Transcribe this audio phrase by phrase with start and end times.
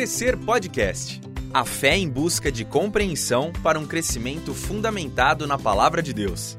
[0.00, 1.20] Crescer Podcast.
[1.52, 6.56] A fé em busca de compreensão para um crescimento fundamentado na palavra de Deus.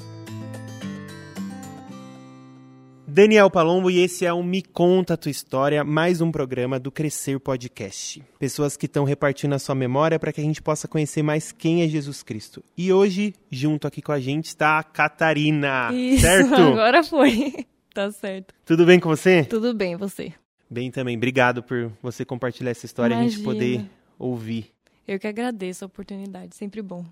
[3.08, 6.92] Daniel Palombo e esse é o Me Conta a Tua História, mais um programa do
[6.92, 8.24] Crescer Podcast.
[8.38, 11.82] Pessoas que estão repartindo a sua memória para que a gente possa conhecer mais quem
[11.82, 12.64] é Jesus Cristo.
[12.78, 15.92] E hoje, junto aqui com a gente, está a Catarina.
[15.92, 16.54] Isso, certo?
[16.62, 17.66] agora foi.
[17.92, 18.54] Tá certo.
[18.64, 19.46] Tudo bem com você?
[19.46, 20.32] Tudo bem, você?
[20.72, 21.18] Bem também.
[21.18, 23.86] Obrigado por você compartilhar essa história e a gente poder
[24.18, 24.72] ouvir.
[25.06, 27.04] Eu que agradeço a oportunidade, sempre bom.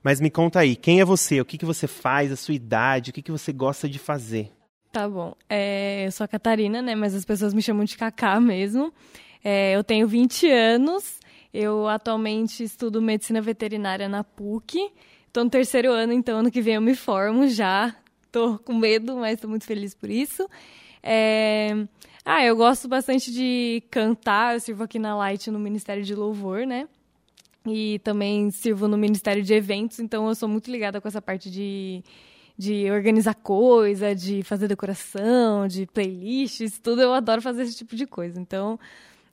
[0.00, 1.40] Mas me conta aí, quem é você?
[1.40, 2.30] O que, que você faz?
[2.30, 3.10] A sua idade?
[3.10, 4.52] O que, que você gosta de fazer?
[4.92, 5.34] Tá bom.
[5.48, 6.94] É, eu sou a Catarina, né?
[6.94, 8.94] Mas as pessoas me chamam de Cacá mesmo.
[9.42, 11.18] É, eu tenho 20 anos.
[11.52, 14.88] Eu atualmente estudo medicina veterinária na PUC.
[15.32, 17.92] Tô no terceiro ano, então ano que vem eu me formo já.
[18.30, 20.48] Tô com medo, mas tô muito feliz por isso.
[21.02, 21.70] É...
[22.24, 24.54] Ah, eu gosto bastante de cantar.
[24.54, 26.86] Eu sirvo aqui na Light no Ministério de Louvor, né?
[27.66, 31.50] E também sirvo no Ministério de Eventos, então eu sou muito ligada com essa parte
[31.50, 32.02] de,
[32.56, 37.02] de organizar coisa, de fazer decoração, de playlists, tudo.
[37.02, 38.40] Eu adoro fazer esse tipo de coisa.
[38.40, 38.78] Então,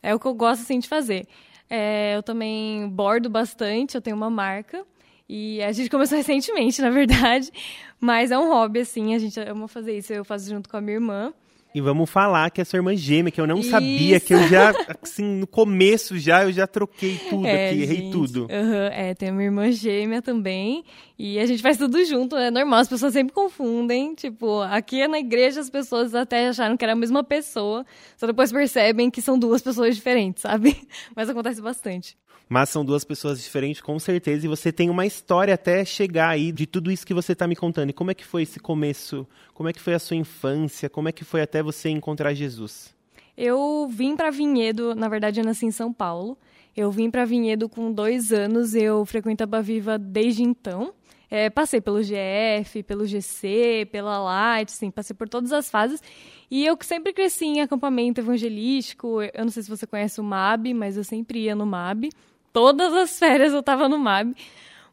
[0.04, 1.26] é o que eu gosto, assim, de fazer.
[1.70, 4.86] É, eu também bordo bastante, eu tenho uma marca.
[5.30, 7.52] E a gente começou recentemente, na verdade.
[8.00, 10.14] Mas é um hobby, assim, a gente ama fazer isso.
[10.14, 11.34] Eu faço junto com a minha irmã.
[11.78, 14.74] E vamos falar que é sua irmã gêmea, que eu não sabia, que eu já,
[15.00, 18.12] assim, no começo já, eu já troquei tudo É, aqui, errei gente.
[18.12, 18.48] tudo.
[18.50, 20.84] Aham, é, tem a minha irmã gêmea também.
[21.20, 22.80] E a gente faz tudo junto, é normal.
[22.80, 24.16] As pessoas sempre confundem.
[24.16, 27.86] Tipo, aqui na igreja as pessoas até acharam que era a mesma pessoa.
[28.18, 30.76] Só depois percebem que são duas pessoas diferentes, sabe?
[31.16, 32.18] Mas acontece bastante.
[32.50, 36.52] Mas são duas pessoas diferentes, com certeza, e você tem uma história até chegar aí
[36.52, 37.90] de tudo isso que você está me contando.
[37.90, 39.28] E como é que foi esse começo?
[39.54, 40.90] Como é que foi a sua infância?
[40.90, 42.96] Como é que foi até você encontrar Jesus?
[43.38, 46.38] Eu vim para Vinhedo, na verdade eu nasci em São Paulo.
[46.76, 50.94] Eu vim para Vinhedo com dois anos, eu frequento a Baviva desde então.
[51.30, 56.02] É, passei pelo GF, pelo GC, pela Light, sim, passei por todas as fases.
[56.50, 59.22] E eu sempre cresci em acampamento evangelístico.
[59.22, 62.10] Eu não sei se você conhece o MAB, mas eu sempre ia no MAB.
[62.52, 64.36] Todas as férias eu tava no MAB.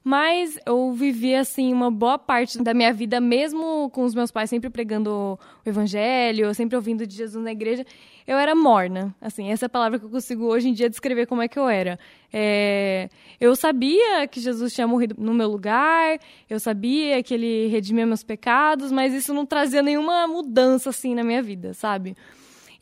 [0.05, 4.51] Mas eu vivi, assim, uma boa parte da minha vida, mesmo com os meus pais
[4.51, 7.87] sempre pregando o evangelho, sempre ouvindo de Jesus na igreja,
[8.27, 9.15] eu era morna.
[9.19, 11.59] Assim, essa é a palavra que eu consigo hoje em dia descrever como é que
[11.59, 11.99] eu era.
[12.31, 13.09] É,
[13.41, 16.19] eu sabia que Jesus tinha morrido no meu lugar,
[16.51, 21.25] eu sabia que ele redimia meus pecados, mas isso não trazia nenhuma mudança, assim, na
[21.25, 22.15] minha vida, sabe?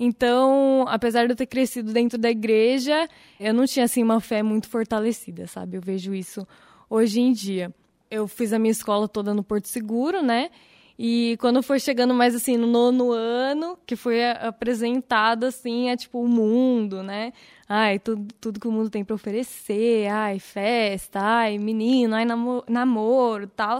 [0.05, 3.09] Então, apesar de eu ter crescido dentro da igreja,
[3.39, 5.77] eu não tinha assim uma fé muito fortalecida, sabe?
[5.77, 6.45] Eu vejo isso
[6.91, 7.73] hoje em dia.
[8.11, 10.51] Eu fiz a minha escola toda no Porto Seguro, né?
[10.99, 16.21] E quando foi chegando mais assim no nono ano, que foi apresentado assim, é tipo
[16.21, 17.33] o mundo, né?
[17.69, 22.65] Ai, tudo, tudo que o mundo tem para oferecer, ai, festa, ai, menino, ai, namo
[22.69, 23.79] namoro, tal.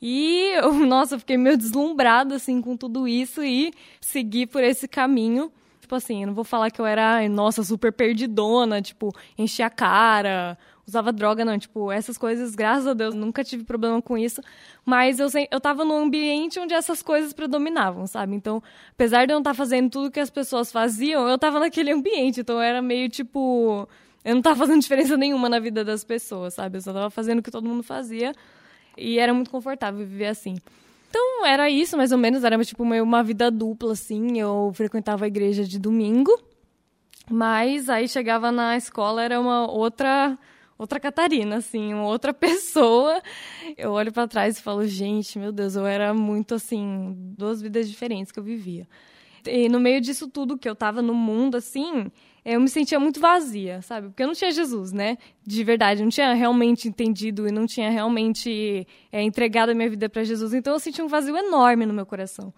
[0.00, 0.52] E
[0.86, 5.50] nossa, eu fiquei meio deslumbrada assim com tudo isso e segui por esse caminho.
[5.80, 9.70] Tipo assim, eu não vou falar que eu era, nossa, super perdidona, tipo, enchi a
[9.70, 11.58] cara, usava droga, não.
[11.58, 14.40] Tipo, essas coisas, graças a Deus, nunca tive problema com isso.
[14.84, 18.34] Mas eu, eu tava num ambiente onde essas coisas predominavam, sabe?
[18.34, 21.90] Então, apesar de eu não estar fazendo tudo que as pessoas faziam, eu tava naquele
[21.90, 22.40] ambiente.
[22.40, 23.88] Então, era meio tipo.
[24.24, 26.78] Eu não tava fazendo diferença nenhuma na vida das pessoas, sabe?
[26.78, 28.32] Eu só tava fazendo o que todo mundo fazia.
[28.96, 30.56] E era muito confortável viver assim.
[31.08, 32.44] Então, era isso, mais ou menos.
[32.44, 34.38] Era tipo meio uma vida dupla, assim.
[34.38, 36.30] Eu frequentava a igreja de domingo.
[37.30, 40.38] Mas aí chegava na escola, era uma outra
[40.78, 43.22] outra Catarina, assim, uma outra pessoa.
[43.76, 47.88] Eu olho pra trás e falo, gente, meu Deus, eu era muito assim, duas vidas
[47.88, 48.86] diferentes que eu vivia.
[49.46, 52.10] E no meio disso tudo que eu tava no mundo, assim,
[52.44, 54.08] eu me sentia muito vazia, sabe?
[54.08, 55.18] Porque eu não tinha Jesus, né?
[55.44, 59.90] De verdade, eu não tinha realmente entendido e não tinha realmente é, entregado a minha
[59.90, 60.54] vida para Jesus.
[60.54, 62.52] Então eu sentia um vazio enorme no meu coração.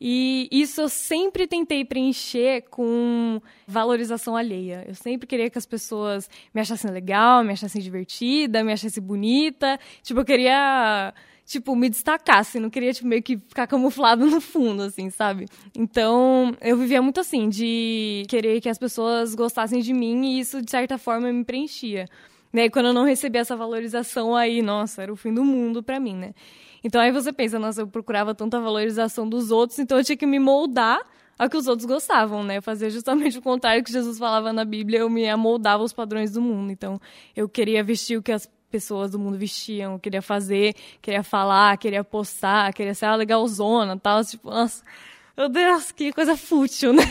[0.00, 4.84] E isso eu sempre tentei preencher com valorização alheia.
[4.86, 9.78] Eu sempre queria que as pessoas me achassem legal, me achassem divertida, me achassem bonita.
[10.02, 11.14] Tipo, eu queria,
[11.46, 15.46] tipo, me destacar, assim, não queria, tipo, meio que ficar camuflado no fundo, assim, sabe?
[15.74, 20.60] Então, eu vivia muito assim, de querer que as pessoas gostassem de mim e isso,
[20.60, 22.06] de certa forma, me preenchia.
[22.52, 26.00] E quando eu não recebia essa valorização aí, nossa, era o fim do mundo pra
[26.00, 26.34] mim, né?
[26.82, 30.26] Então aí você pensa, nossa, eu procurava tanta valorização dos outros, então eu tinha que
[30.26, 31.00] me moldar
[31.38, 32.60] ao que os outros gostavam, né?
[32.60, 36.40] Fazia justamente o contrário que Jesus falava na Bíblia, eu me amoldava aos padrões do
[36.40, 36.72] mundo.
[36.72, 36.98] Então
[37.34, 42.04] eu queria vestir o que as pessoas do mundo vestiam, queria fazer, queria falar, queria
[42.04, 44.82] postar, queria ser ah, legalzona, tal, tipo, nossa,
[45.36, 47.02] Meu Deus, que coisa fútil, né?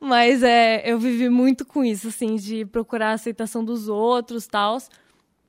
[0.00, 4.78] Mas é, eu vivi muito com isso, assim, de procurar a aceitação dos outros, tal.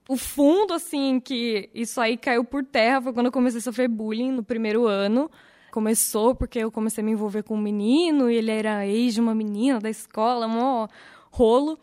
[0.10, 3.88] O fundo, assim, que isso aí caiu por terra foi quando eu comecei a sofrer
[3.88, 5.32] bullying no primeiro ano.
[5.72, 9.22] Começou porque eu comecei a me envolver com um menino e ele era ex de
[9.22, 10.88] uma menina da escola, mó
[11.32, 11.80] rolo.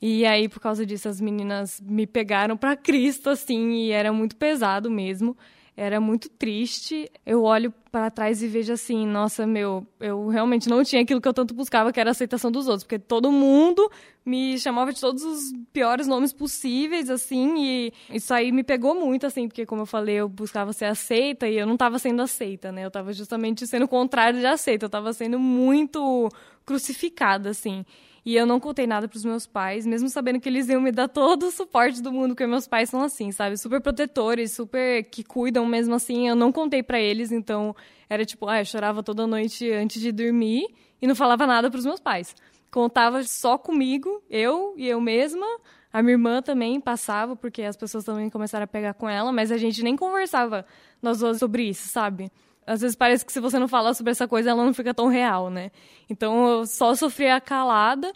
[0.00, 4.36] E aí, por causa disso, as meninas me pegaram para Cristo, assim, e era muito
[4.36, 5.36] pesado mesmo
[5.80, 7.10] era muito triste.
[7.24, 11.26] Eu olho para trás e vejo assim, nossa, meu, eu realmente não tinha aquilo que
[11.26, 13.90] eu tanto buscava, que era a aceitação dos outros, porque todo mundo
[14.24, 19.26] me chamava de todos os piores nomes possíveis, assim, e isso aí me pegou muito,
[19.26, 22.70] assim, porque, como eu falei, eu buscava ser aceita e eu não estava sendo aceita,
[22.70, 22.84] né?
[22.84, 26.28] Eu estava justamente sendo o contrário de aceita, eu estava sendo muito
[26.66, 27.86] crucificada, assim.
[28.24, 31.08] E eu não contei nada pros meus pais, mesmo sabendo que eles iam me dar
[31.08, 33.56] todo o suporte do mundo, porque meus pais são assim, sabe?
[33.56, 36.28] Super protetores, super que cuidam mesmo assim.
[36.28, 37.74] Eu não contei para eles, então
[38.08, 40.66] era tipo, ah, eu chorava toda noite antes de dormir
[41.00, 42.34] e não falava nada pros meus pais.
[42.70, 45.46] Contava só comigo, eu e eu mesma.
[45.92, 49.50] A minha irmã também passava, porque as pessoas também começaram a pegar com ela, mas
[49.50, 50.64] a gente nem conversava
[51.02, 52.30] nós duas sobre isso, sabe?
[52.70, 55.08] Às vezes parece que se você não falar sobre essa coisa, ela não fica tão
[55.08, 55.72] real, né?
[56.08, 58.12] Então eu só sofria calada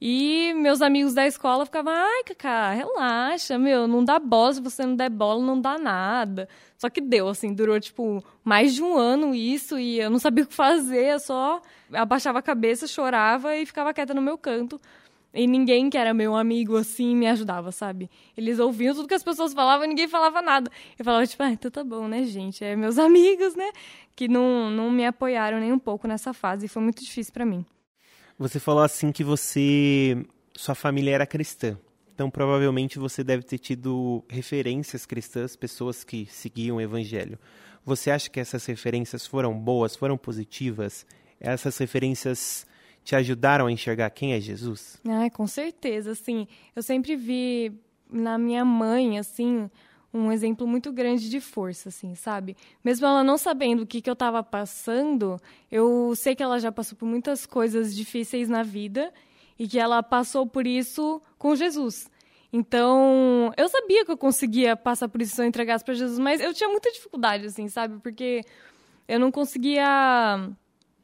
[0.00, 4.86] e meus amigos da escola ficavam, ai, Cacá, relaxa, meu, não dá bola, se você
[4.86, 6.48] não der bola, não dá nada.
[6.78, 10.44] Só que deu, assim, durou, tipo, mais de um ano isso e eu não sabia
[10.44, 11.60] o que fazer, eu só
[11.92, 14.80] abaixava a cabeça, chorava e ficava quieta no meu canto.
[15.34, 18.10] E ninguém que era meu amigo, assim, me ajudava, sabe?
[18.36, 20.70] Eles ouviam tudo que as pessoas falavam e ninguém falava nada.
[20.98, 22.62] Eu falava, tipo, ah, então tá bom, né, gente?
[22.62, 23.70] É meus amigos, né?
[24.14, 26.66] Que não, não me apoiaram nem um pouco nessa fase.
[26.66, 27.64] E foi muito difícil para mim.
[28.38, 30.22] Você falou assim que você...
[30.54, 31.78] Sua família era cristã.
[32.14, 37.38] Então, provavelmente, você deve ter tido referências cristãs, pessoas que seguiam o evangelho.
[37.86, 41.06] Você acha que essas referências foram boas, foram positivas?
[41.40, 42.66] Essas referências
[43.04, 45.00] te ajudaram a enxergar quem é Jesus?
[45.08, 46.46] Ah, com certeza, assim.
[46.74, 47.72] Eu sempre vi
[48.10, 49.70] na minha mãe, assim,
[50.12, 52.56] um exemplo muito grande de força, assim, sabe?
[52.84, 55.40] Mesmo ela não sabendo o que, que eu estava passando,
[55.70, 59.12] eu sei que ela já passou por muitas coisas difíceis na vida
[59.58, 62.10] e que ela passou por isso com Jesus.
[62.52, 66.40] Então, eu sabia que eu conseguia passar por isso se eu entregasse para Jesus, mas
[66.40, 67.98] eu tinha muita dificuldade, assim, sabe?
[68.00, 68.42] Porque
[69.08, 70.50] eu não conseguia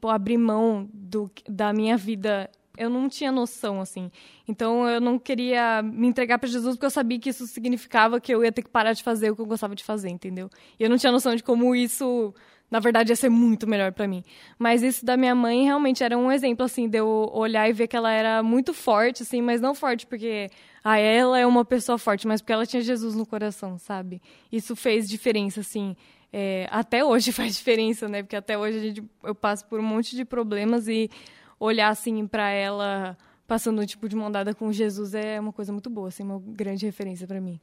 [0.01, 2.51] pô, abrir mão do, da minha vida.
[2.77, 4.11] Eu não tinha noção, assim.
[4.47, 8.33] Então eu não queria me entregar para Jesus porque eu sabia que isso significava que
[8.33, 10.49] eu ia ter que parar de fazer o que eu gostava de fazer, entendeu?
[10.79, 12.33] E eu não tinha noção de como isso,
[12.71, 14.23] na verdade, ia ser muito melhor para mim.
[14.57, 17.89] Mas isso da minha mãe realmente era um exemplo, assim, de eu olhar e ver
[17.89, 20.49] que ela era muito forte, assim, mas não forte porque
[20.85, 24.23] ah, ela é uma pessoa forte, mas porque ela tinha Jesus no coração, sabe?
[24.53, 25.97] Isso fez diferença, assim
[26.33, 28.23] é, até hoje faz diferença, né?
[28.23, 31.11] Porque até hoje gente, eu passo por um monte de problemas e
[31.59, 33.17] olhar assim para ela
[33.49, 36.85] passando tipo de mão dada com Jesus é uma coisa muito boa, assim, uma grande
[36.85, 37.59] referência para mim.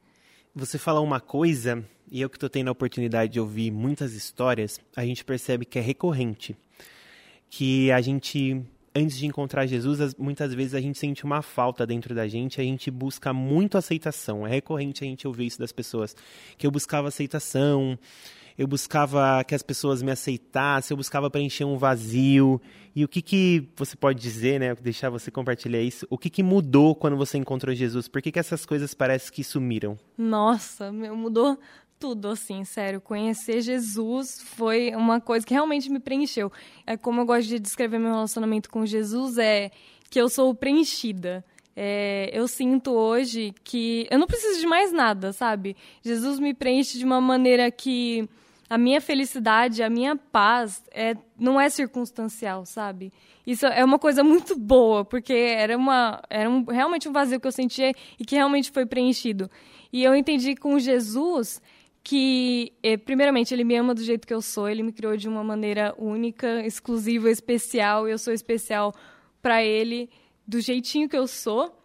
[0.52, 4.80] Você fala uma coisa, e eu que estou tendo a oportunidade de ouvir muitas histórias,
[4.96, 6.56] a gente percebe que é recorrente.
[7.48, 8.60] Que a gente,
[8.94, 12.64] antes de encontrar Jesus, muitas vezes a gente sente uma falta dentro da gente, a
[12.64, 14.44] gente busca muito aceitação.
[14.44, 16.16] É recorrente a gente ouvir isso das pessoas.
[16.58, 17.96] Que eu buscava aceitação,
[18.58, 22.60] eu buscava que as pessoas me aceitassem, eu buscava preencher um vazio.
[22.94, 26.42] E o que que você pode dizer, né, deixar você compartilhar isso, o que que
[26.42, 28.08] mudou quando você encontrou Jesus?
[28.08, 29.98] Por que que essas coisas parecem que sumiram?
[30.16, 31.58] Nossa, meu, mudou
[31.98, 33.00] tudo, assim, sério.
[33.00, 36.50] Conhecer Jesus foi uma coisa que realmente me preencheu.
[36.86, 39.70] É como eu gosto de descrever meu relacionamento com Jesus, é
[40.10, 41.44] que eu sou preenchida.
[41.78, 45.76] É, eu sinto hoje que eu não preciso de mais nada, sabe?
[46.02, 48.26] Jesus me preenche de uma maneira que
[48.68, 53.12] a minha felicidade, a minha paz é, não é circunstancial, sabe?
[53.46, 57.46] Isso é uma coisa muito boa, porque era, uma, era um, realmente um vazio que
[57.46, 59.48] eu sentia e que realmente foi preenchido.
[59.92, 61.62] E eu entendi com Jesus
[62.02, 65.28] que, eh, primeiramente, ele me ama do jeito que eu sou, ele me criou de
[65.28, 68.94] uma maneira única, exclusiva, especial, e eu sou especial
[69.42, 70.08] para ele
[70.46, 71.76] do jeitinho que eu sou.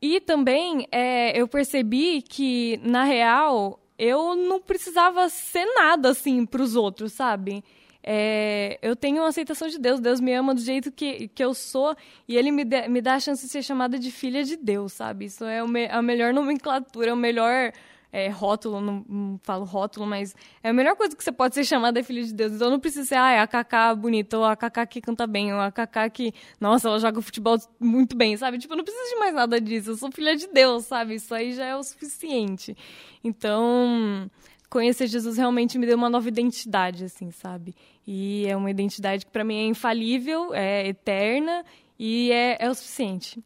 [0.00, 6.62] E também é, eu percebi que, na real, eu não precisava ser nada assim para
[6.62, 7.64] os outros, sabe?
[8.08, 11.52] É, eu tenho uma aceitação de Deus, Deus me ama do jeito que, que eu
[11.52, 11.96] sou
[12.28, 14.92] e Ele me, de, me dá a chance de ser chamada de filha de Deus,
[14.92, 15.24] sabe?
[15.24, 17.72] Isso é me, a melhor nomenclatura, o melhor
[18.16, 21.64] é, rótulo, não, não, falo rótulo, mas é a melhor coisa que você pode ser
[21.64, 22.54] chamada é filho de Deus.
[22.54, 25.52] Então não precisa ser, ah, é a Kaká bonita, ou a Kaká que canta bem,
[25.52, 28.56] ou a Kaká que, nossa, ela joga futebol muito bem, sabe?
[28.56, 29.90] Tipo, não preciso de mais nada disso.
[29.90, 31.16] Eu sou filha de Deus, sabe?
[31.16, 32.74] Isso aí já é o suficiente.
[33.22, 34.30] Então,
[34.70, 37.74] conhecer Jesus realmente me deu uma nova identidade, assim, sabe?
[38.06, 41.66] E é uma identidade que para mim é infalível, é eterna
[41.98, 43.44] e é, é o suficiente.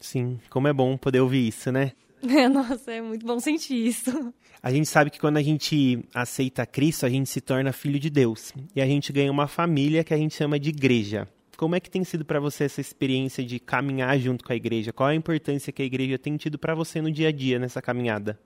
[0.00, 1.90] Sim, como é bom poder ouvir isso, né?
[2.52, 4.32] Nossa, é muito bom sentir isso.
[4.62, 8.08] A gente sabe que quando a gente aceita Cristo, a gente se torna filho de
[8.08, 8.52] Deus.
[8.74, 11.28] E a gente ganha uma família que a gente chama de igreja.
[11.56, 14.92] Como é que tem sido para você essa experiência de caminhar junto com a igreja?
[14.92, 17.82] Qual a importância que a igreja tem tido para você no dia a dia nessa
[17.82, 18.38] caminhada?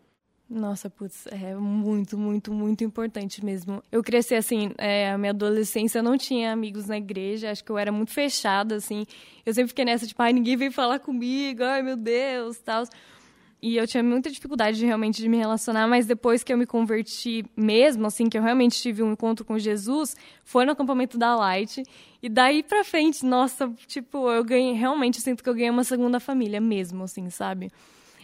[0.48, 3.82] Nossa, putz, é muito, muito, muito importante mesmo.
[3.90, 7.70] Eu cresci assim, é, a minha adolescência eu não tinha amigos na igreja, acho que
[7.70, 9.04] eu era muito fechada, assim.
[9.44, 12.84] Eu sempre fiquei nessa, tipo, ai, ninguém veio falar comigo, ai meu Deus, tal.
[13.60, 16.66] E eu tinha muita dificuldade de, realmente de me relacionar, mas depois que eu me
[16.66, 21.34] converti mesmo, assim, que eu realmente tive um encontro com Jesus, foi no acampamento da
[21.34, 21.82] Light.
[22.22, 26.20] E daí pra frente, nossa, tipo, eu ganhei, realmente sinto que eu ganhei uma segunda
[26.20, 27.70] família mesmo, assim, sabe?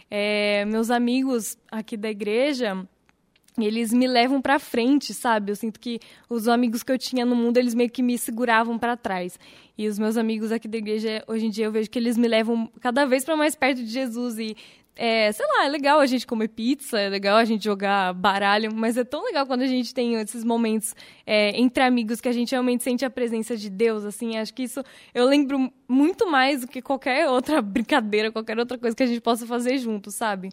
[0.09, 2.87] É, meus amigos aqui da igreja,
[3.57, 5.51] eles me levam para frente, sabe?
[5.51, 5.99] Eu sinto que
[6.29, 9.39] os amigos que eu tinha no mundo, eles meio que me seguravam para trás.
[9.77, 12.27] E os meus amigos aqui da igreja, hoje em dia eu vejo que eles me
[12.27, 14.55] levam cada vez para mais perto de Jesus e
[14.95, 18.73] é, sei lá, é legal a gente comer pizza, é legal a gente jogar baralho,
[18.73, 20.95] mas é tão legal quando a gente tem esses momentos
[21.25, 24.63] é, entre amigos que a gente realmente sente a presença de Deus, assim, acho que
[24.63, 24.83] isso
[25.13, 29.21] eu lembro muito mais do que qualquer outra brincadeira, qualquer outra coisa que a gente
[29.21, 30.49] possa fazer junto, sabe?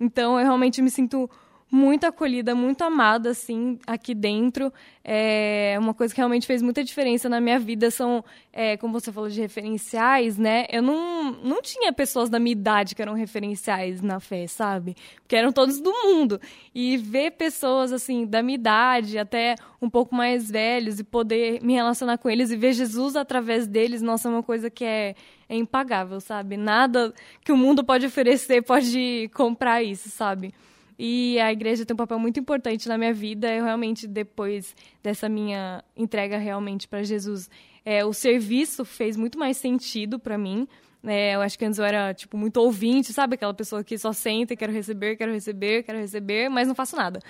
[0.00, 1.30] Então eu realmente me sinto
[1.70, 4.72] muito acolhida, muito amada, assim, aqui dentro.
[5.04, 9.12] É uma coisa que realmente fez muita diferença na minha vida são, é, como você
[9.12, 10.66] falou de referenciais, né?
[10.70, 14.96] Eu não, não tinha pessoas da minha idade que eram referenciais na fé, sabe?
[15.22, 16.40] Porque eram todos do mundo.
[16.74, 21.74] E ver pessoas, assim, da minha idade, até um pouco mais velhos, e poder me
[21.74, 25.14] relacionar com eles e ver Jesus através deles, nossa, é uma coisa que é,
[25.48, 26.56] é impagável, sabe?
[26.56, 27.12] Nada
[27.44, 30.54] que o mundo pode oferecer pode comprar isso, sabe?
[30.98, 33.52] E a igreja tem um papel muito importante na minha vida.
[33.52, 37.50] Eu realmente, depois dessa minha entrega realmente para Jesus,
[37.84, 40.66] é, o serviço fez muito mais sentido para mim.
[41.04, 43.34] É, eu acho que antes eu era, tipo, muito ouvinte, sabe?
[43.34, 46.96] Aquela pessoa que só senta e quero receber, quero receber, quero receber, mas não faço
[46.96, 47.20] nada.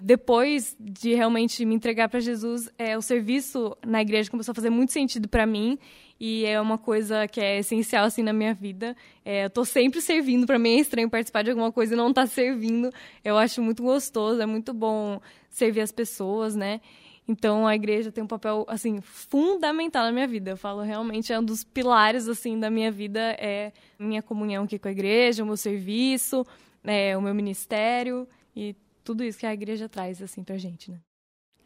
[0.00, 4.70] Depois de realmente me entregar para Jesus, é, o serviço na igreja começou a fazer
[4.70, 5.78] muito sentido para mim
[6.18, 8.96] e é uma coisa que é essencial assim na minha vida.
[9.24, 12.08] É, eu tô sempre servindo, para mim é estranho participar de alguma coisa e não
[12.08, 12.90] estar tá servindo.
[13.22, 16.80] Eu acho muito gostoso, é muito bom servir as pessoas, né?
[17.28, 20.50] Então a igreja tem um papel assim fundamental na minha vida.
[20.50, 24.78] Eu falo realmente é um dos pilares assim da minha vida é minha comunhão aqui
[24.78, 26.46] com a igreja, o meu serviço,
[26.82, 28.26] é, o meu ministério
[28.56, 30.98] e tudo isso que a igreja traz assim pra gente, né?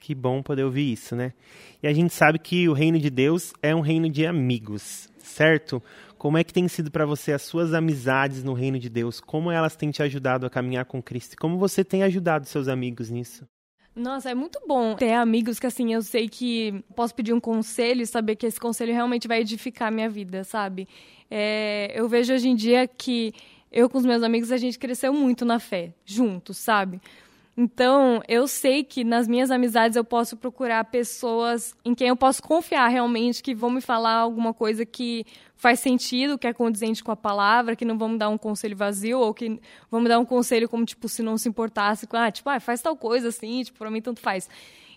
[0.01, 1.33] Que bom poder ouvir isso, né?
[1.83, 5.83] E a gente sabe que o reino de Deus é um reino de amigos, certo?
[6.19, 9.21] Como é que tem sido para você as suas amizades no reino de Deus?
[9.21, 11.37] Como elas têm te ajudado a caminhar com Cristo?
[11.39, 13.47] Como você tem ajudado seus amigos nisso?
[13.95, 18.03] Nossa, é muito bom ter amigos que, assim, eu sei que posso pedir um conselho
[18.03, 20.89] e saber que esse conselho realmente vai edificar a minha vida, sabe?
[21.31, 23.33] É, eu vejo hoje em dia que
[23.75, 27.01] eu com os meus amigos, a gente cresceu muito na fé, juntos, sabe?
[27.57, 32.41] Então, eu sei que nas minhas amizades eu posso procurar pessoas em quem eu posso
[32.43, 35.27] confiar realmente, que vão me falar alguma coisa que
[35.57, 38.77] faz sentido, que é condizente com a palavra, que não vão me dar um conselho
[38.77, 42.17] vazio, ou que vão me dar um conselho como, tipo, se não se importasse com,
[42.17, 44.49] ah, tipo, ah, faz tal coisa assim, tipo, pra mim tanto faz.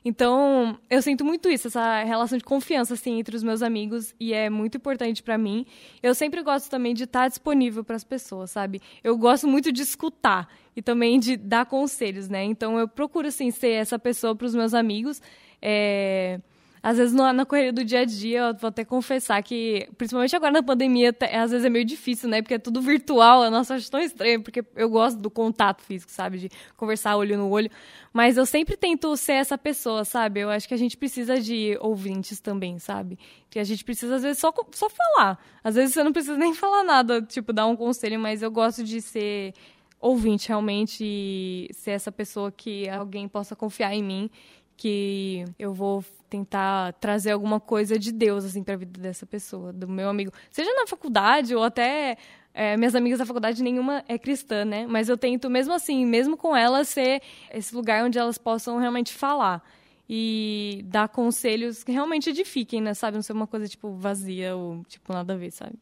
[0.07, 4.33] Então, eu sinto muito isso, essa relação de confiança assim entre os meus amigos e
[4.33, 5.65] é muito importante para mim.
[6.01, 8.81] Eu sempre gosto também de estar disponível para as pessoas, sabe?
[9.03, 10.47] Eu gosto muito de escutar
[10.77, 12.41] e também de dar conselhos, né?
[12.45, 15.21] Então, eu procuro assim ser essa pessoa para os meus amigos.
[15.61, 16.39] É
[16.88, 20.53] às vezes na correria do dia a dia, eu vou até confessar que, principalmente agora
[20.53, 22.41] na pandemia, às vezes é meio difícil, né?
[22.41, 26.38] Porque é tudo virtual, nossa, acho tão estranho, porque eu gosto do contato físico, sabe?
[26.38, 27.70] De conversar olho no olho.
[28.13, 30.39] Mas eu sempre tento ser essa pessoa, sabe?
[30.39, 33.20] Eu acho que a gente precisa de ouvintes também, sabe?
[33.50, 35.38] Que a gente precisa, às vezes, só, só falar.
[35.62, 38.82] Às vezes você não precisa nem falar nada, tipo, dar um conselho, mas eu gosto
[38.82, 39.53] de ser
[40.00, 44.29] ouvinte realmente e ser essa pessoa que alguém possa confiar em mim
[44.77, 49.74] que eu vou tentar trazer alguma coisa de Deus assim para a vida dessa pessoa,
[49.74, 52.15] do meu amigo, seja na faculdade ou até
[52.53, 54.86] é, minhas amigas da faculdade nenhuma é cristã, né?
[54.88, 59.13] Mas eu tento mesmo assim, mesmo com elas ser esse lugar onde elas possam realmente
[59.13, 59.63] falar
[60.10, 62.93] e dar conselhos que realmente edifiquem, né?
[62.93, 65.74] Sabe, não ser uma coisa tipo vazia ou tipo nada a ver, sabe?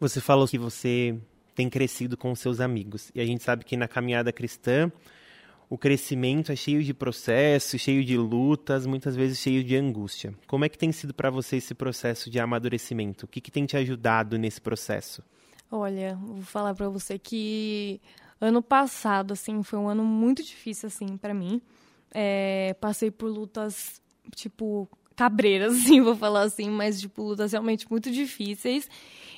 [0.00, 1.18] Você falou que você
[1.54, 4.90] tem crescido com seus amigos e a gente sabe que na caminhada cristã
[5.70, 10.34] o crescimento é cheio de processos, cheio de lutas, muitas vezes cheio de angústia.
[10.46, 13.26] Como é que tem sido para você esse processo de amadurecimento?
[13.26, 15.22] O que, que tem te ajudado nesse processo?
[15.70, 18.00] Olha, vou falar para você que
[18.40, 21.60] ano passado assim foi um ano muito difícil assim para mim.
[22.14, 24.00] é, passei por lutas,
[24.34, 28.88] tipo, cabreiras, assim, vou falar assim, mas, tipo, lutas realmente muito difíceis.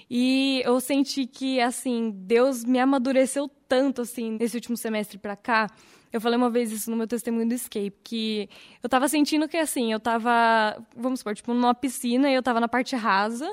[0.08, 5.68] E eu senti que, assim, Deus me amadureceu tanto, assim, nesse último semestre pra cá.
[6.12, 8.48] Eu falei uma vez isso no meu testemunho do Escape, que
[8.82, 12.58] eu tava sentindo que, assim, eu tava, vamos supor, tipo, numa piscina e eu tava
[12.60, 13.50] na parte rasa.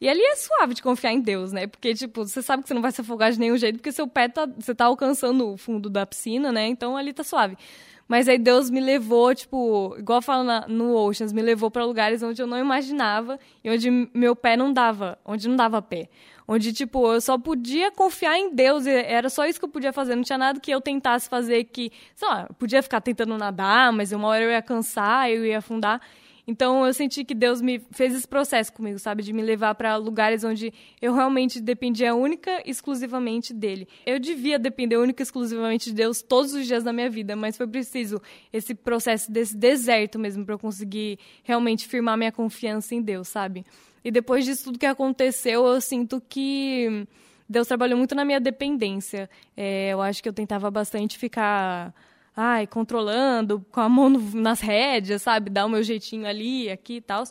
[0.00, 1.66] E ali é suave de confiar em Deus, né?
[1.66, 4.06] Porque, tipo, você sabe que você não vai se afogar de nenhum jeito, porque seu
[4.08, 4.46] pé tá.
[4.58, 6.66] Você tá alcançando o fundo da piscina, né?
[6.66, 7.56] Então ali tá suave.
[8.06, 12.40] Mas aí Deus me levou, tipo, igual fala no Oceans, me levou para lugares onde
[12.40, 16.08] eu não imaginava e onde meu pé não dava, onde não dava pé.
[16.46, 20.14] Onde, tipo, eu só podia confiar em Deus, era só isso que eu podia fazer.
[20.14, 24.12] Não tinha nada que eu tentasse fazer que, sei lá, podia ficar tentando nadar, mas
[24.12, 26.02] uma hora eu ia cansar, eu ia afundar.
[26.46, 29.96] Então eu senti que Deus me fez esse processo comigo, sabe, de me levar para
[29.96, 33.88] lugares onde eu realmente dependia única e exclusivamente dele.
[34.04, 37.56] Eu devia depender única e exclusivamente de Deus todos os dias da minha vida, mas
[37.56, 38.20] foi preciso
[38.52, 43.64] esse processo desse deserto mesmo para eu conseguir realmente firmar minha confiança em Deus, sabe?
[44.04, 47.06] E depois disso tudo que aconteceu, eu sinto que
[47.48, 49.30] Deus trabalhou muito na minha dependência.
[49.56, 51.94] É, eu acho que eu tentava bastante ficar
[52.36, 55.50] ai, controlando, com a mão no, nas rédeas, sabe?
[55.50, 57.24] Dar o meu jeitinho ali, aqui e tal.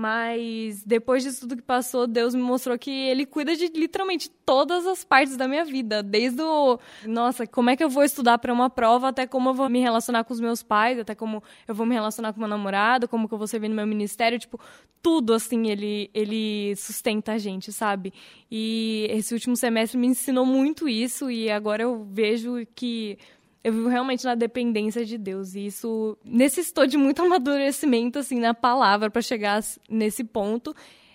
[0.00, 4.86] Mas depois disso tudo que passou, Deus me mostrou que Ele cuida de literalmente todas
[4.86, 6.04] as partes da minha vida.
[6.04, 9.54] Desde o, nossa, como é que eu vou estudar para uma prova, até como eu
[9.54, 12.48] vou me relacionar com os meus pais, até como eu vou me relacionar com meu
[12.48, 14.38] namorado, como que eu vou servir no meu ministério.
[14.38, 14.60] Tipo,
[15.02, 18.14] tudo assim, Ele, ele sustenta a gente, sabe?
[18.48, 23.18] E esse último semestre me ensinou muito isso e agora eu vejo que
[23.62, 25.54] eu vivo realmente na dependência de Deus.
[25.54, 30.74] E isso necessitou de muito amadurecimento, assim, na palavra para chegar nesse ponto.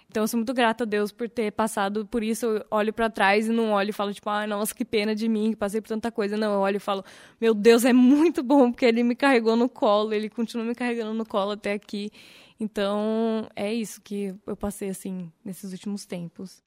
[0.09, 2.45] Então, eu sou muito grata a Deus por ter passado por isso.
[2.45, 5.27] Eu olho para trás e não olho e falo, tipo, ah, nossa, que pena de
[5.27, 6.38] mim, que passei por tanta coisa.
[6.38, 7.03] Não, eu olho e falo,
[7.41, 11.15] meu Deus, é muito bom, porque ele me carregou no colo, ele continua me carregando
[11.15, 12.12] no colo até aqui.
[12.59, 16.62] Então, é isso que eu passei, assim, nesses últimos tempos.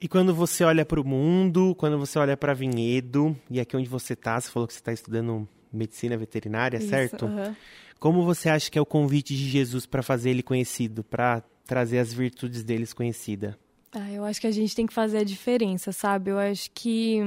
[0.00, 3.88] E quando você olha para o mundo, quando você olha para Vinhedo, e aqui onde
[3.88, 7.28] você está, você falou que você está estudando medicina veterinária, Isso, certo?
[7.98, 11.98] Como você acha que é o convite de Jesus para fazer ele conhecido, para trazer
[11.98, 13.58] as virtudes deles conhecida?
[13.92, 16.30] Ah, eu acho que a gente tem que fazer a diferença, sabe?
[16.30, 17.20] Eu acho que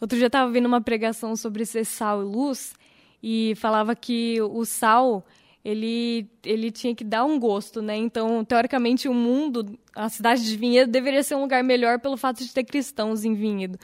[0.00, 2.74] outro dia eu estava vendo uma pregação sobre ser sal e luz
[3.22, 5.26] e falava que o sal
[5.66, 7.96] ele, ele tinha que dar um gosto, né?
[7.96, 12.38] Então, teoricamente, o mundo, a cidade de Vinhedo, deveria ser um lugar melhor pelo fato
[12.44, 13.76] de ter cristãos em Vinhedo.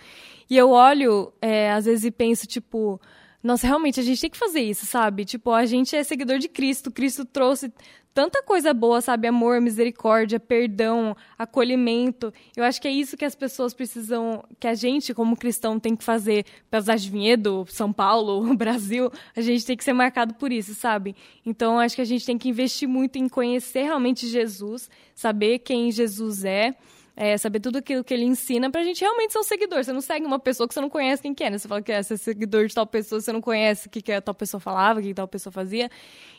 [0.49, 3.01] E eu olho, é, às vezes, e penso, tipo,
[3.43, 5.25] nossa, realmente, a gente tem que fazer isso, sabe?
[5.25, 6.89] Tipo, a gente é seguidor de Cristo.
[6.89, 7.73] Cristo trouxe
[8.15, 9.27] tanta coisa boa, sabe?
[9.27, 12.33] Amor, misericórdia, perdão, acolhimento.
[12.57, 15.97] Eu acho que é isso que as pessoas precisam, que a gente, como cristão, tem
[15.97, 16.45] que fazer.
[16.69, 21.17] Apesar de Vinhedo, São Paulo, Brasil, a gente tem que ser marcado por isso, sabe?
[21.45, 25.91] Então, acho que a gente tem que investir muito em conhecer realmente Jesus, saber quem
[25.91, 26.75] Jesus é
[27.17, 29.85] é, saber tudo aquilo que ele ensina pra gente realmente ser um seguidor.
[29.85, 31.59] Você não segue uma pessoa que você não conhece quem que é, né?
[31.59, 34.21] Você fala que é ser seguidor de tal pessoa, você não conhece o que, que
[34.21, 35.91] tal pessoa falava, o que, que tal pessoa fazia.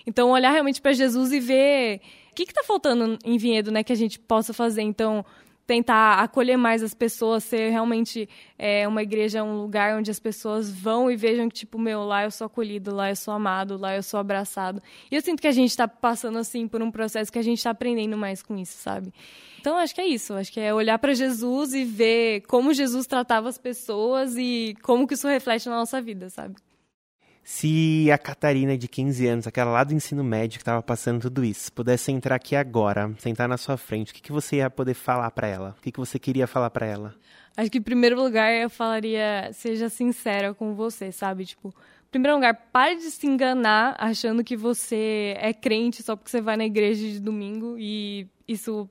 [0.05, 3.83] Então, olhar realmente para Jesus e ver o que, que tá faltando em Vinhedo, né,
[3.83, 4.81] que a gente possa fazer.
[4.81, 5.23] Então,
[5.65, 10.69] tentar acolher mais as pessoas, ser realmente é, uma igreja, um lugar onde as pessoas
[10.69, 13.95] vão e vejam que, tipo, meu, lá eu sou acolhido, lá eu sou amado, lá
[13.95, 14.82] eu sou abraçado.
[15.10, 17.60] E eu sinto que a gente está passando, assim, por um processo que a gente
[17.60, 19.13] está aprendendo mais com isso, sabe?
[19.60, 20.34] Então, acho que é isso.
[20.34, 25.08] Acho que é olhar para Jesus e ver como Jesus tratava as pessoas e como
[25.08, 26.56] que isso reflete na nossa vida, sabe?
[27.43, 31.43] Se a Catarina de 15 anos, aquela lá do ensino médio que estava passando tudo
[31.43, 34.93] isso, pudesse entrar aqui agora, sentar na sua frente, o que, que você ia poder
[34.93, 35.75] falar para ela?
[35.77, 37.13] O que, que você queria falar para ela?
[37.58, 41.45] Acho que em primeiro lugar eu falaria, seja sincera com você, sabe?
[41.45, 46.32] Tipo, em primeiro lugar, pare de se enganar achando que você é crente só porque
[46.32, 48.89] você vai na igreja de domingo e isso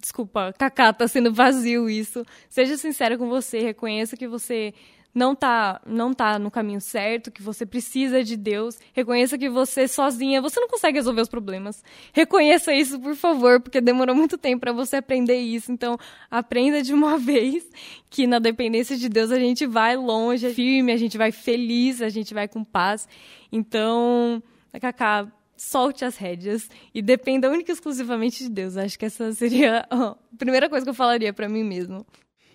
[0.00, 2.24] desculpa, Cacá, tá sendo vazio isso.
[2.48, 4.72] Seja sincera com você, reconheça que você
[5.14, 8.78] não tá, não tá no caminho certo, que você precisa de Deus.
[8.92, 11.82] Reconheça que você sozinha, você não consegue resolver os problemas.
[12.12, 15.72] Reconheça isso, por favor, porque demorou muito tempo para você aprender isso.
[15.72, 15.98] Então,
[16.30, 17.68] aprenda de uma vez
[18.08, 22.00] que na dependência de Deus a gente vai longe, é firme, a gente vai feliz,
[22.00, 23.08] a gente vai com paz.
[23.50, 24.42] Então,
[24.80, 28.76] Cacá, solte as rédeas e dependa única e exclusivamente de Deus.
[28.76, 32.06] Acho que essa seria a primeira coisa que eu falaria para mim mesmo.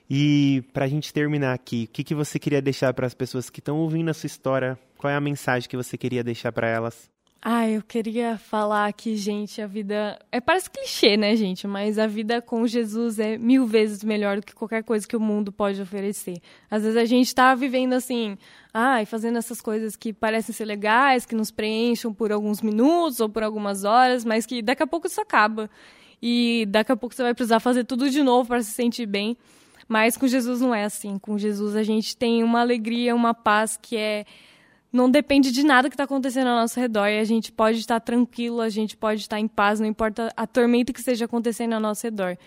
[0.09, 3.49] E para a gente terminar aqui, o que, que você queria deixar para as pessoas
[3.49, 4.77] que estão ouvindo a sua história?
[4.97, 7.09] Qual é a mensagem que você queria deixar para elas?
[7.47, 10.17] Ah, eu queria falar que, gente, a vida.
[10.31, 11.67] É, parece clichê, né, gente?
[11.67, 15.19] Mas a vida com Jesus é mil vezes melhor do que qualquer coisa que o
[15.19, 16.41] mundo pode oferecer.
[16.71, 18.35] Às vezes a gente tá vivendo assim,
[18.73, 23.19] ah, e fazendo essas coisas que parecem ser legais, que nos preencham por alguns minutos
[23.19, 25.69] ou por algumas horas, mas que daqui a pouco isso acaba.
[26.19, 29.37] E daqui a pouco você vai precisar fazer tudo de novo para se sentir bem.
[29.87, 31.19] Mas com Jesus não é assim.
[31.19, 34.25] Com Jesus a gente tem uma alegria, uma paz que é
[34.95, 37.99] não depende de nada que está acontecendo ao nosso redor e a gente pode estar
[37.99, 41.81] tranquilo, a gente pode estar em paz, não importa a tormenta que esteja acontecendo ao
[41.81, 42.37] nosso redor.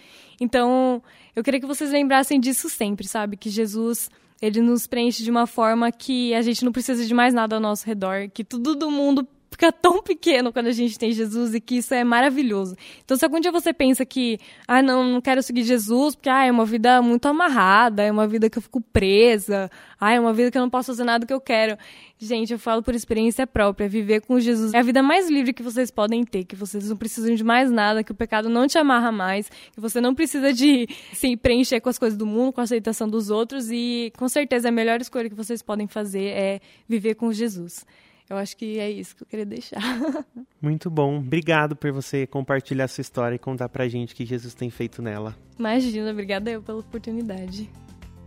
[0.40, 1.02] Então,
[1.36, 3.36] eu queria que vocês lembrassem disso sempre, sabe?
[3.36, 4.08] Que Jesus,
[4.40, 7.60] ele nos preenche de uma forma que a gente não precisa de mais nada ao
[7.60, 11.60] nosso redor, que tudo do mundo fica tão pequeno quando a gente tem Jesus e
[11.60, 12.76] que isso é maravilhoso.
[13.04, 16.44] Então, se algum dia você pensa que, ah, não, não quero seguir Jesus porque, ah,
[16.44, 20.32] é uma vida muito amarrada, é uma vida que eu fico presa, ah, é uma
[20.32, 21.76] vida que eu não posso fazer nada que eu quero.
[22.18, 25.62] Gente, eu falo por experiência própria, viver com Jesus é a vida mais livre que
[25.62, 28.76] vocês podem ter, que vocês não precisam de mais nada, que o pecado não te
[28.76, 32.60] amarra mais, que você não precisa de se preencher com as coisas do mundo, com
[32.60, 36.60] a aceitação dos outros e, com certeza, a melhor escolha que vocês podem fazer é
[36.88, 37.86] viver com Jesus.
[38.28, 39.80] Eu acho que é isso que eu queria deixar.
[40.60, 41.18] Muito bom.
[41.18, 45.00] Obrigado por você compartilhar sua história e contar pra gente o que Jesus tem feito
[45.00, 45.34] nela.
[45.58, 47.70] Imagina, obrigada eu pela oportunidade.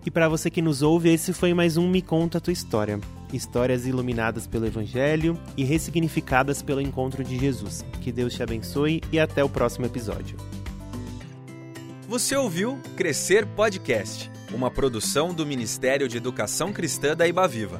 [0.04, 3.00] E para você que nos ouve, esse foi mais um Me Conta a Tua História.
[3.32, 7.86] Histórias iluminadas pelo Evangelho e ressignificadas pelo encontro de Jesus.
[8.02, 10.36] Que Deus te abençoe e até o próximo episódio.
[12.08, 17.80] Você ouviu Crescer Podcast, uma produção do Ministério de Educação Cristã da Ibaviva.